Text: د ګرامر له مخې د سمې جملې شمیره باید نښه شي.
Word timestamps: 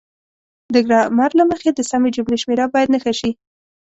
د 0.73 0.75
ګرامر 0.85 1.31
له 1.39 1.43
مخې 1.51 1.69
د 1.73 1.79
سمې 1.91 2.09
جملې 2.15 2.37
شمیره 2.43 2.65
باید 2.73 2.91
نښه 2.93 3.13
شي. 3.19 3.31